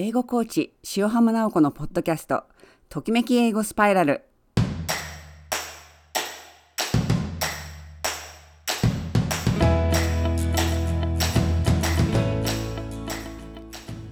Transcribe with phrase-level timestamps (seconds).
[0.00, 2.44] 英語コーチ塩浜直子のポッドキャスト
[2.88, 4.22] ときめき英語スパイラル。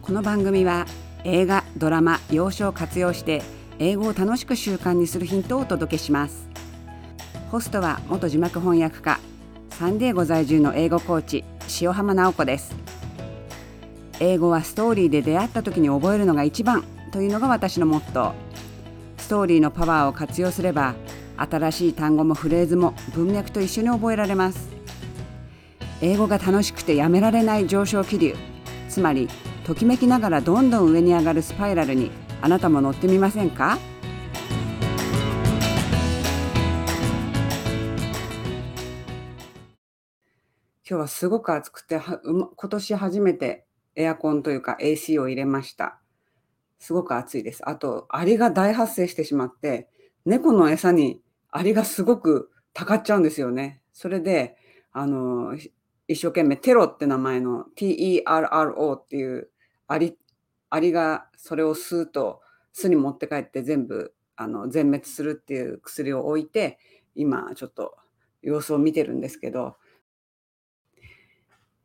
[0.02, 0.86] この番組は
[1.22, 3.42] 映画ドラマ洋書を活用して
[3.78, 6.48] 英語を楽しく習慣にするヒントをお届けします。
[7.52, 9.20] ホストは元字幕翻訳家
[9.70, 11.44] サンディエゴ在住の英語コーチ
[11.80, 12.85] 塩浜直子です。
[14.18, 18.32] 英語はストーリーで出会った時に覚えるのが一番というのが私のモットー。
[19.18, 20.94] ストーリーのパワーを活用すれば
[21.36, 24.70] 新しい単語もフレーズも文脈と一緒に覚えられます。
[26.00, 28.34] 英語が楽しくてやめられない上昇気流。
[28.88, 29.28] つまり
[29.64, 32.10] ときめきながらどんどん上に上がるスパイラルに
[32.40, 33.78] あなたも乗ってみませんか？
[40.88, 45.98] 今日はすごく暑くて今年初めてエアコンというか AC を入れました。
[46.78, 47.68] すごく暑いです。
[47.68, 49.88] あと、アリが大発生してしまって、
[50.24, 53.80] 猫の餌にアリがすごくたかっちゃうんですよね。
[53.92, 54.56] それで、
[54.92, 55.56] あの、
[56.08, 59.48] 一生懸命テロって名前の TERRO っていう
[59.88, 60.16] アリ
[60.70, 62.40] アリがそれを吸うと
[62.72, 66.78] 巣に持って帰って全部あの全滅するっていう薬を置いて、
[67.14, 67.96] 今ちょっと
[68.42, 69.76] 様子を見てるんですけど、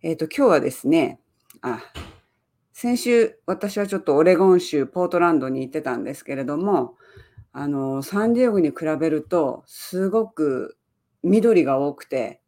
[0.03, 1.19] えっと、今日はですね、
[1.61, 1.79] あ、
[2.73, 6.95] 先週私はちょっとオレゴン州ポートランドに行ってたんですけれども、
[7.53, 10.77] あの、サンディエゴに比べるとすごく
[11.23, 12.41] 緑が多くて、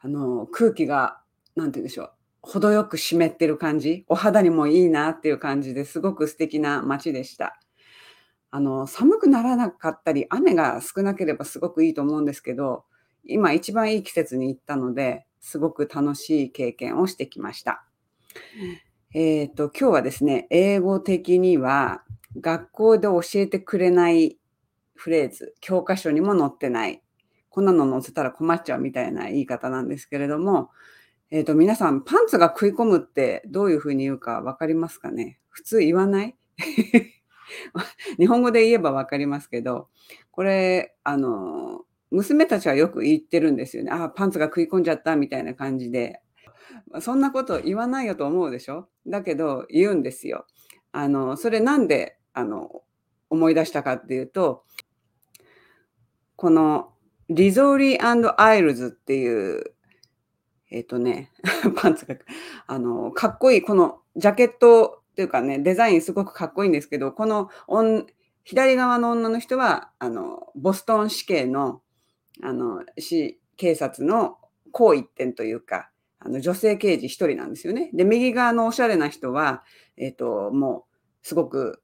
[0.00, 1.20] あの、空気が、
[1.56, 7.58] なんて言うんでしょう、程よく湿ってる感じ、お肌にもいいなっていう感じですごく素敵な街でした。
[8.50, 12.84] あの、寒くならなかったり、雨が少なければすごくいいと思うんですけど、
[13.24, 17.87] 今一番いい季節に行ったので、すごく楽しい経験をしてきました。
[19.14, 22.02] えっと、今日はですね、英語的には
[22.40, 24.38] 学校で教えてくれない
[24.94, 27.02] フレーズ、教科書にも載ってない、
[27.48, 30.70] こんなの載せたら困っちゃうみたいな言い方なんですけれども、
[31.30, 35.38] えっと、皆さん、パンツが食い込むってどういうふうに言うかわかりますかね？
[35.48, 36.36] 普通言わない？
[38.18, 39.88] 日本語で言えばわかりますけど、
[40.30, 43.90] これ、あの、娘たちはよく言ってるんですよね。
[43.90, 46.20] あ、パンツが食い込んじゃったみたいな感じで。
[47.00, 48.88] そんなこと言わないよと思うでしょ？
[49.06, 50.46] だけど言うんですよ。
[50.92, 52.82] あの、それなんで、あの、
[53.30, 54.64] 思い出したかっていうと、
[56.36, 56.92] この
[57.28, 59.74] リゾーリーアイルズっていう、
[60.70, 61.32] えっ、とね、
[61.76, 62.16] パンツが、
[62.66, 67.50] あの、かっこいい、このジャケットっていうかね、デザインすごくかっこいいんですけど、この
[68.44, 71.82] 左側の女の人は、あの、ボストン市警の、
[72.42, 74.38] あの、市警察の
[74.72, 75.90] 高一点というか、
[76.20, 77.90] あの女性刑事一人なんですよね。
[77.92, 79.62] で、右側のおしゃれな人は、
[79.96, 80.86] えっ、と、も
[81.22, 81.82] う、すごく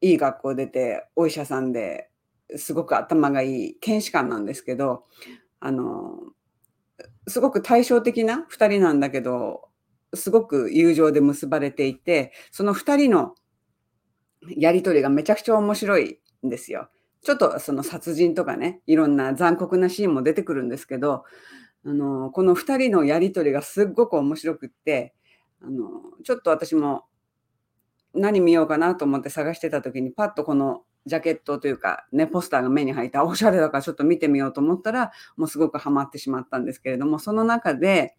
[0.00, 2.10] いい学校出て、お医者さんで、
[2.56, 5.04] すごく頭がいい検視官なんですけど、
[5.60, 6.18] あの、
[7.26, 9.68] すごく対照的な2人なんだけど、
[10.14, 13.34] すごく友情で結ばれていて、その2人の
[14.56, 16.88] やりとりがめちゃくちゃ面白いんですよ。
[17.22, 21.24] ちょっとその殺人とかね、いろんな残酷なシーンも出てくるんですけど、
[21.88, 25.14] あの、この2人のやりとりがすっごく面白くって、
[25.62, 25.88] あの、
[26.22, 27.04] ちょっと私も
[28.12, 38.14] 何見ようかなと思って探してた時に、パッとこのジャケットというか、ね、ポスターが目に入って、あおしゃれだからちょっと見てみようと思ったら、もうすごくハマってしまったんですけれども、その中で、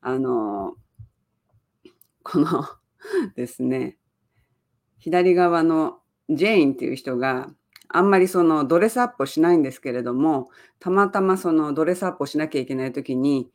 [0.00, 0.76] あの、
[2.22, 2.64] この
[3.34, 3.98] ですね、
[4.98, 5.98] 左側の
[6.28, 7.48] ジェーンっていう人が、
[7.92, 13.50] あんまりそのドレスアップをしないんですけれども、たまたまそのドレスアップをしなきゃいけない時に、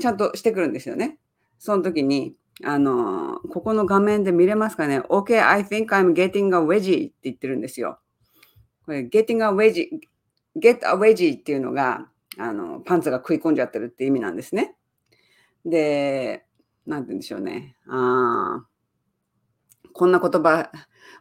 [0.00, 1.18] ちゃんとしてくるんですよね。
[1.58, 7.98] その時に、あの、ここの画面で見れますかね？OK, I think I'm getting a wedgie って言ってるんですよ。
[8.86, 9.88] これ、getting a wedgie,
[10.56, 12.08] get a wedgie っていうのが、
[12.38, 14.76] あの、パンツが食い込んじゃってるって意味なんですね。
[15.64, 16.44] で、
[16.86, 17.76] なんて言うんでしょうね。
[17.88, 18.64] あ
[19.94, 20.70] こんな言葉、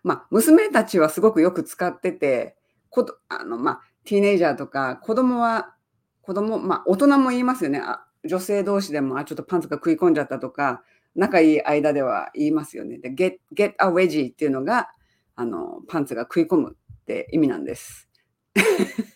[0.03, 2.57] まあ、娘たちはすごくよく使ってて、
[2.89, 5.75] ことあのまあ、ティーネイジャーとか、子供は、
[6.21, 7.79] 子供、まあ、大人も言いますよね。
[7.79, 10.83] あ女性同士でも、あ、ちょっとパンツが食い込んじゃったとか、
[11.15, 12.97] 仲いい間では言いますよね。
[12.97, 14.89] で、get, get a wedgie っていうのが、
[15.35, 18.09] あの、パンツが食い込むって意味なんです。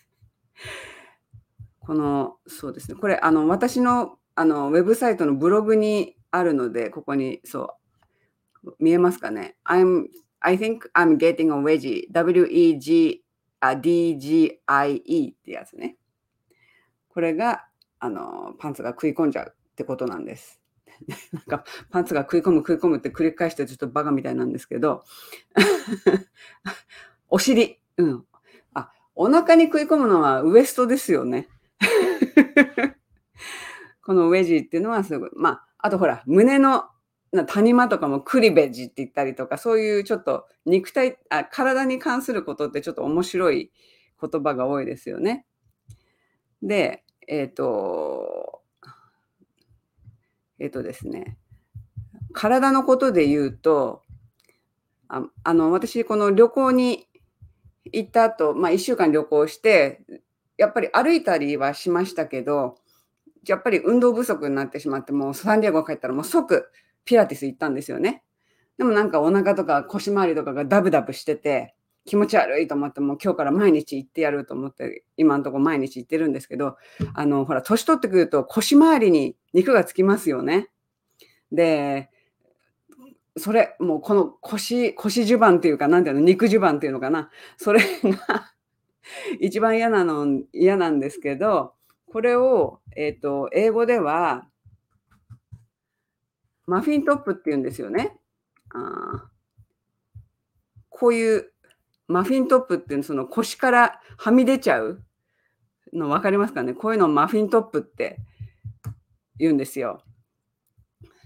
[1.80, 2.98] この、そうですね。
[2.98, 7.68] これ、あの、私の、あの、ウェブサイトのブログにあるので、ここに、そう、
[8.78, 10.06] 見えますかね ?I'm,
[10.40, 12.06] I think I'm getting a wedgie.
[12.10, 13.24] W-E-G,
[13.80, 15.96] D-G-I-E ってやつね。
[17.08, 17.66] これが、
[17.98, 20.60] あの、パンツが食い込んじゃうってことなんです。
[21.32, 25.04] なんかパンツが食い込む食い込むって繰り返してちょっとバカみたいなんですけど、
[27.28, 28.24] お尻、うん。
[28.74, 31.48] あ、お腹に食い込むのはウエストですよね。
[34.02, 35.30] このウェジーっていうのはすごい。
[35.36, 36.88] まあ、あとほら、胸の
[37.46, 43.70] 谷間とかもクリベジって言ったりとか、そういうちょっと肉体あ、体に関することってちょっと面白い
[44.20, 45.44] 言葉が多いですよね。
[46.62, 48.62] で、えっ、ー、と、
[50.58, 51.36] えっ、ー、とですね、
[52.32, 54.02] 体のことで言うと、
[55.08, 57.06] ああの私、この旅行に
[57.84, 60.00] 行った後、まあ、1週間旅行して、
[60.56, 62.76] やっぱり歩いたりはしましたけど、
[63.46, 66.70] やっぱり運動不足になってしまって、もうサンディエゴ帰ったらもう即
[67.08, 68.22] ピラティス行ったんですよね。
[68.76, 71.74] でもなんかお腹とか腰回りとかがダブダブしてて、
[72.04, 76.76] 気持ち悪いと思って、もう今日から毎日行ってやると思って、今のとこ毎日行ってるんですけど、
[77.14, 80.68] あの、ほら、年取ってくると腰回りに肉がつきますよね。
[81.50, 82.10] で、
[83.38, 87.30] それ、もうこの腰、腰襦袢っていうか、なんていうの、肉襦袢っていうのかな。
[87.56, 88.52] それが
[89.40, 91.72] 一番嫌なの、嫌なんですけど、
[92.12, 94.46] これを、えっ、ー、と、英語では、
[96.68, 98.18] マフィントップっていうんですよね。
[98.74, 99.24] あ
[100.90, 101.50] こういう
[102.08, 105.02] マフィントップっていうのその腰からはみ出ちゃう
[105.94, 106.74] の分かりますかね？
[106.74, 108.18] こういうのをマフィントップって
[109.38, 110.02] 言うんですよ。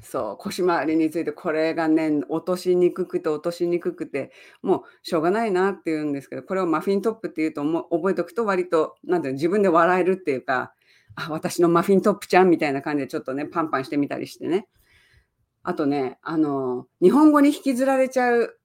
[0.04, 4.30] そう腰回りについてこれがね落としにくくて落としにくくて
[4.62, 10.72] もうしょうがないなって言うんですけどこれをマフィントップっていうと覚えておくと割となんていう自分で笑えるっていうか
[11.14, 14.66] あ私のマフィントップちゃんみたいな感じでちょっとねパンパンしてみたりしてね
[15.62, 18.58] あとねあの日本語に引きずられちゃう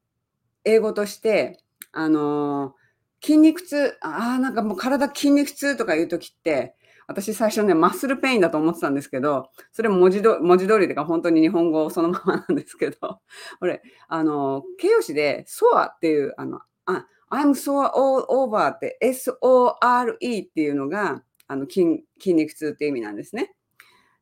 [0.63, 1.59] 英語として
[1.91, 2.75] あの
[3.21, 6.75] 筋肉痛ああなんかもう体筋肉痛とかいう時って
[7.07, 12.97] 私最初ね、マッスルペインだと思ってたんですけど、それ文字ど文字通りでか本当に日本語そのままなんですけど、
[13.59, 23.53] これ、あの、形容詞で SOA っていう、あの、あ I'm sore all over って S-O-R-E っていうのがあの筋筋肉痛っていう意味なんですね。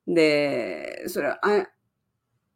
[0.07, 1.39] で、それは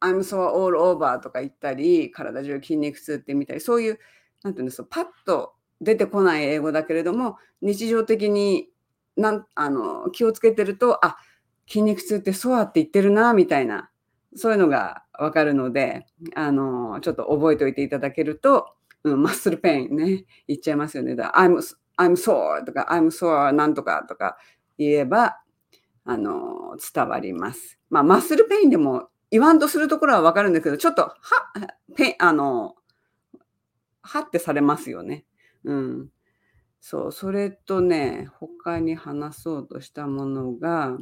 [0.02, 4.00] I'm sore all over とか言ったり、体中筋肉痛ってみたり、そういう、
[4.44, 8.70] なんていうんですか、パッと出てこない英語だけれども、日常的に
[9.20, 11.18] なんあの気をつけてるとあ
[11.68, 13.90] 筋肉痛ってそうやって言ってるなみたいな
[14.36, 18.68] そういうのが分かるのであのちょっと覚えておいていただけると、
[19.04, 21.16] うん、マッスルペインね言っちゃいますよね。
[21.16, 21.58] だ I'm,
[21.98, 24.38] I'm sore とか I'm sore なんとかとか
[24.78, 25.38] 言えば
[26.06, 27.78] あの伝わります。
[27.90, 31.16] まあマッスルペインでも言わんとするところは分かるんだけどちょっとは
[31.96, 32.76] ペあの
[34.02, 35.26] はってされますよね。
[35.64, 36.10] うん。
[36.82, 40.98] そう、それとね、他に話そうとしたものが、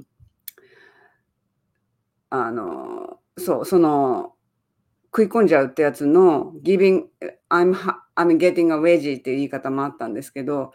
[2.30, 4.34] あの、そう、その、
[5.06, 7.06] 食い込んじゃうってやつの giving,
[7.50, 7.76] I'm,
[8.16, 10.74] I'm getting a wedgie っていう言い方もあったんですけど、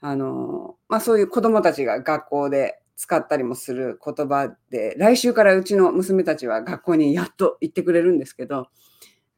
[0.00, 8.68] あの、まあそういう子供たちが学校で使ったりもする言葉で、来週からうちの娘たちは学校にやっと行ってくれるんですけど、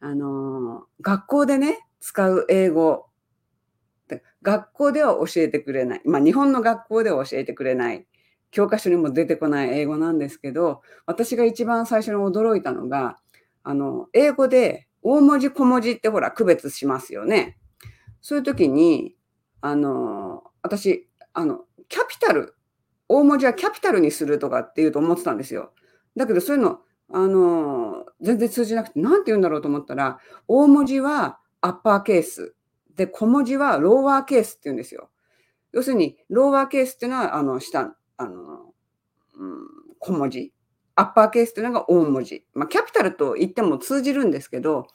[0.00, 3.06] あの、学校でね、使う英語
[4.42, 6.02] 学校では教えてくれない。
[6.04, 8.06] まあ、日本の学校では教えてくれない。
[8.50, 13.16] 教科書にも出てこない英語なんですけど、私が一番最初に驚いたのが、
[13.62, 17.56] あの、英語で大文字小文字ってほら区別しますよね。
[18.20, 19.16] そういう時に、
[19.62, 22.53] あの、私、あの、キャピタル、
[23.08, 25.72] 大文字はキャピタルにするとかっていうと思ってたんですよ。
[26.16, 26.80] だけどそういうの、
[27.12, 30.18] あの、全然通じなくて、なんて言うんだろうと思ったら、
[30.48, 32.54] 大文字はアッパーケース、
[32.96, 35.10] で、小文字はローワーケースって言うんですよ。
[35.72, 38.72] 要するに、ローワーケースっていうのは、あの、下、あの、
[39.36, 39.58] うん、
[39.98, 40.52] 小文字。
[40.96, 42.46] アッパーケースっていうのが大文字。
[42.54, 44.86] まあ、キャピタルと言っても通じるんですけど、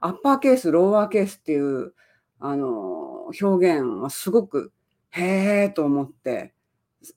[0.00, 1.94] アッパーケース、ローワーケースっていう、
[2.40, 4.72] あの、表現はすごく、
[5.10, 6.54] へえと思って、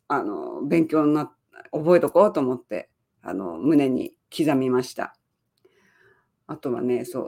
[0.08, 1.32] あの、勉強にな、
[1.72, 2.89] 覚えとこうと思って、
[3.22, 5.15] あの、胸に刻みました。
[6.48, 7.20] あとはね、そ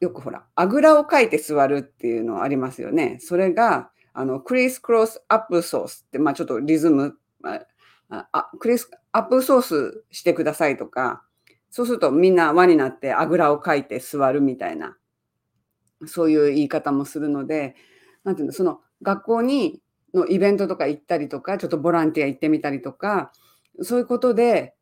[0.00, 3.18] う、よくほら、あぐらをかいて座るっていうのありますよね。
[3.20, 7.60] それが、あの、クリス・クロス・アップソースって、まあちょっとリズム、あ
[8.08, 11.24] あクリス・アップソースしてくださいとか、
[11.70, 14.96] そうするとみんな輪になってあぐらをかいて座るみたいな、
[16.06, 17.74] そういう言い方もするので、
[18.22, 19.80] なんていうの、その学校に
[20.14, 23.32] のイベントとか行ったりとか、ちょっとボランティア行ってみたりとか、
[23.82, 24.74] そういうことで、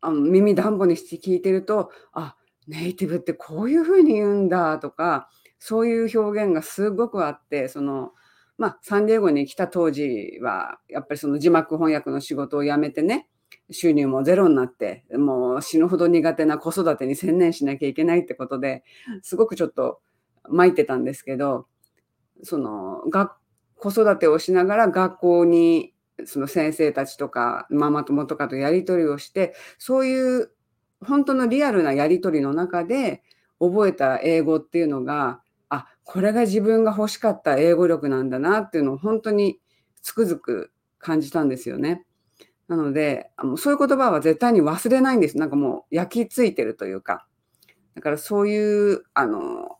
[0.00, 2.36] あの耳暖房にして聞いてると、あ、
[2.66, 8.12] ネイティブってこういうふうに言うんだとか、そういう表現がすごくあって、その、
[8.58, 13.28] まあ、サンディエゴに来た当時は、やっぱりその字幕翻訳の仕事を辞めてね、
[13.70, 18.82] 収入もゼロになって、もう死ぬほど苦手な子育てに専念しなきゃいけないってことで、
[19.22, 20.00] すごくちょっと
[20.48, 21.66] 参ってたんですけど、
[22.42, 23.36] その、が
[23.82, 25.92] 子育てをしながら学校に
[26.24, 30.52] その先生たちとかママ友とかとやり取りをして、そういう
[31.04, 33.24] 本当のリアルなやり取りの中で
[33.58, 39.58] 覚えた英語っていうのが、あ、これが自分が欲しかった英語力なんだなっていうのを本当に
[40.00, 40.70] つくづく
[41.00, 42.04] 感じたんですよね。
[42.68, 45.38] なので、そういう言葉は絶対に忘れないんです。
[45.38, 47.26] なんかもう焼き付いてるというか。
[47.96, 49.78] だからそういう、あの、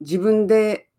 [0.00, 0.89] 自分で、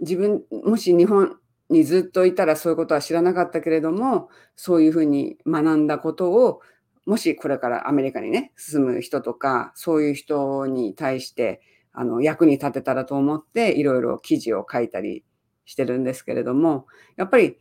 [0.00, 1.36] 自分、もし日本
[1.68, 6.60] にずっといたらそういうことは知らなかったけれども、そういうふうに学んだことを、
[7.06, 11.60] もしこれからアメリカにね、進む人とか、そういう人に対して、
[11.92, 15.24] あの、役に立てたらと思って、いろいろ記事を書いたり
[15.64, 17.56] してるんですけれども、やっぱり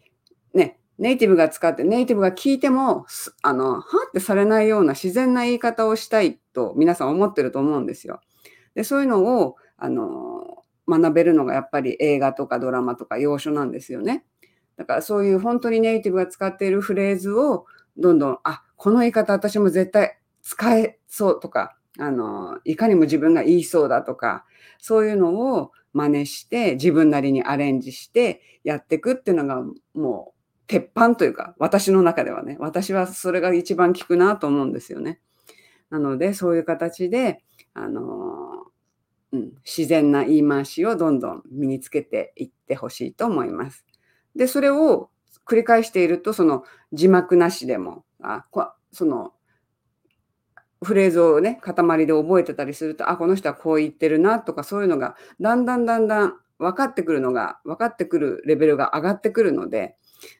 [0.53, 3.05] ね、ネイティブが使って、ネイティブが聞いても、
[3.41, 8.19] あの、はってされないような自然な言い方をしたいと皆さん思ってると思うんですよ。
[8.75, 10.28] で、そういうのを、あの、
[10.89, 14.25] 学べるのがやっぱり映画とかドラマとか洋書なんですよね。
[14.77, 17.65] だからそういう本当にネイティブが使っているフレーズを
[17.97, 24.45] どんどん、あ、この言い方私も絶対使えそうとか、あの、いかにも自分が言いそうだとか、
[24.79, 35.19] そういうのを真似して自分なりにアレンジしてやっていくっていうのがもう鉄板というか、私の中ではね、私はそれが一番効くなと思うんですよね。
[35.89, 37.43] なので、そういう形で、
[37.73, 38.58] あの
[39.31, 43.85] うん、自然な言い回しをどんどん身につけていってほしいと思います。
[44.35, 45.09] で、それを
[45.45, 48.45] 繰り返していると、その字幕なしでも、あ
[48.91, 49.33] その
[50.83, 59.95] フレーズをね、塊で覚えてたりすると、あ、この人はこう言ってるなとか、そういうのがだんだんだんだん分かってくるのが、分かってくるレベルが上がってくるので、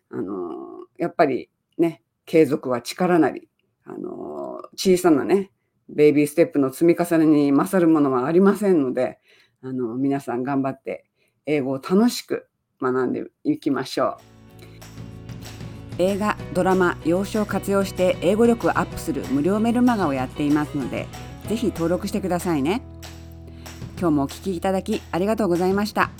[0.09, 3.49] あのやっぱりね、継続は力なり、
[3.85, 5.51] あの小さなね、
[5.89, 9.19] ベイビーステップの積み重ねに勝るものはありませんので、
[9.61, 11.05] あの皆さん頑張って
[11.45, 12.47] 英語を楽しく
[12.81, 14.17] 学んでいきましょ
[15.97, 16.01] う。
[16.01, 21.07] 映画、ドラマ、洋書を活用して英語力をアップする無料メルマガをやっていますので、
[21.49, 22.81] ぜひ登録してくださいね。
[23.99, 26.11] 今日もお聴きいただきありがとうございました。